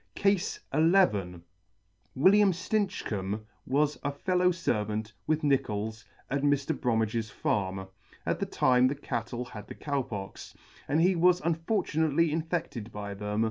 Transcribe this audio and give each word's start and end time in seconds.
CASE 0.15 0.59
XI. 0.75 0.79
WILLIAM 2.15 2.53
STINCHCOMB 2.53 3.39
was 3.67 3.99
a 4.03 4.11
fellow 4.11 4.49
fervant 4.49 5.11
with 5.27 5.43
Nichols 5.43 6.05
at 6.27 6.41
Mr. 6.41 6.75
Bromedge's 6.75 7.29
Farm 7.29 7.87
at 8.25 8.39
the 8.39 8.47
time 8.47 8.87
the 8.87 8.95
cattle 8.95 9.45
had 9.45 9.67
the 9.67 9.75
Cow 9.75 10.01
Pox, 10.01 10.55
and 10.87 10.99
he 11.01 11.15
was 11.15 11.39
unfortunately 11.41 12.31
infe&ed 12.31 12.91
by 12.91 13.13
them. 13.13 13.39